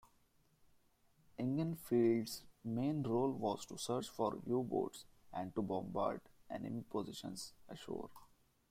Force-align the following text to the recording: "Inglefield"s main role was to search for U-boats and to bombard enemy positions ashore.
"Inglefield"s 1.37 2.41
main 2.63 3.03
role 3.03 3.31
was 3.33 3.67
to 3.67 3.77
search 3.77 4.09
for 4.09 4.39
U-boats 4.47 5.05
and 5.31 5.53
to 5.53 5.61
bombard 5.61 6.21
enemy 6.49 6.81
positions 6.89 7.53
ashore. 7.69 8.09